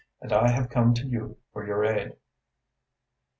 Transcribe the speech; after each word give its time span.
And 0.19 0.33
I 0.33 0.47
have 0.47 0.71
come 0.71 0.95
to 0.95 1.05
you 1.05 1.37
for 1.53 1.63
your 1.67 1.85
aid." 1.85 2.13